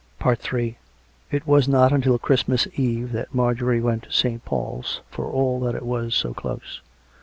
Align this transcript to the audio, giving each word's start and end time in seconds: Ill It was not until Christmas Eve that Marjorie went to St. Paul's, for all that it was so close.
Ill 0.25 0.35
It 1.29 1.45
was 1.45 1.67
not 1.67 1.93
until 1.93 2.17
Christmas 2.17 2.67
Eve 2.75 3.11
that 3.11 3.35
Marjorie 3.35 3.81
went 3.81 4.01
to 4.05 4.11
St. 4.11 4.43
Paul's, 4.43 5.01
for 5.11 5.25
all 5.27 5.59
that 5.59 5.75
it 5.75 5.85
was 5.85 6.15
so 6.15 6.33
close. 6.33 6.81